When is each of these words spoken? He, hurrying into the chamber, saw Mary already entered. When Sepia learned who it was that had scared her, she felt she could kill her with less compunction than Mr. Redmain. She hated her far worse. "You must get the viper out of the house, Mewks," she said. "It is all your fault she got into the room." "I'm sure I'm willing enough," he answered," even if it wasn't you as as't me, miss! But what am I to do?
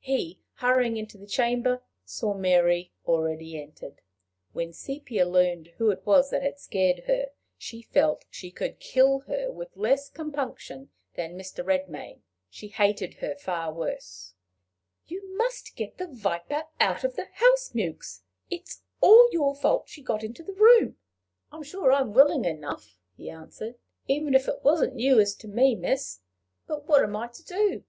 He, 0.00 0.40
hurrying 0.54 0.96
into 0.96 1.16
the 1.16 1.26
chamber, 1.28 1.80
saw 2.04 2.34
Mary 2.34 2.92
already 3.06 3.62
entered. 3.62 4.00
When 4.52 4.72
Sepia 4.72 5.24
learned 5.24 5.68
who 5.78 5.92
it 5.92 6.04
was 6.04 6.30
that 6.30 6.42
had 6.42 6.58
scared 6.58 7.04
her, 7.06 7.26
she 7.56 7.80
felt 7.80 8.24
she 8.28 8.50
could 8.50 8.80
kill 8.80 9.20
her 9.28 9.52
with 9.52 9.76
less 9.76 10.08
compunction 10.10 10.90
than 11.14 11.38
Mr. 11.38 11.64
Redmain. 11.64 12.22
She 12.50 12.66
hated 12.66 13.14
her 13.18 13.36
far 13.36 13.72
worse. 13.72 14.34
"You 15.06 15.36
must 15.38 15.76
get 15.76 15.98
the 15.98 16.08
viper 16.08 16.64
out 16.80 17.04
of 17.04 17.14
the 17.14 17.26
house, 17.32 17.70
Mewks," 17.72 18.22
she 18.50 18.56
said. 18.56 18.56
"It 18.56 18.68
is 18.70 18.82
all 19.00 19.28
your 19.30 19.54
fault 19.54 19.88
she 19.88 20.02
got 20.02 20.24
into 20.24 20.42
the 20.42 20.54
room." 20.54 20.96
"I'm 21.52 21.62
sure 21.62 21.92
I'm 21.92 22.12
willing 22.12 22.44
enough," 22.44 22.98
he 23.16 23.30
answered," 23.30 23.78
even 24.08 24.34
if 24.34 24.48
it 24.48 24.64
wasn't 24.64 24.98
you 24.98 25.20
as 25.20 25.34
as't 25.36 25.54
me, 25.54 25.76
miss! 25.76 26.18
But 26.66 26.88
what 26.88 27.04
am 27.04 27.14
I 27.14 27.28
to 27.28 27.44
do? 27.44 27.82